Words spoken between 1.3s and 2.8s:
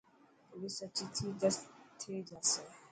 ته ٿي جاسي.